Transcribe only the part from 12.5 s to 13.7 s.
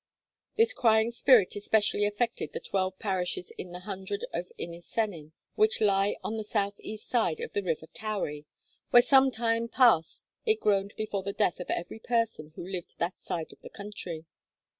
who lived that side of the